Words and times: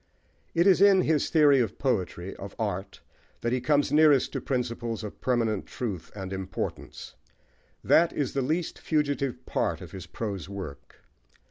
It 0.55 0.65
is 0.65 0.81
in 0.81 1.01
his 1.01 1.29
theory 1.29 1.59
of 1.59 1.77
poetry, 1.77 2.35
of 2.37 2.55
art, 2.57 3.01
that 3.41 3.53
he 3.53 3.61
comes 3.61 3.91
nearest 3.91 4.33
to 4.33 4.41
principles 4.41 5.03
of 5.03 5.21
permanent 5.21 5.67
truth 5.67 6.09
and 6.15 6.33
importance: 6.33 7.13
that 7.83 8.11
is 8.11 8.33
the 8.33 8.41
least 8.41 8.79
fugitive 8.79 9.45
part 9.45 9.79
of 9.79 9.91
his 9.91 10.07
prose 10.07 10.49
work. 10.49 11.03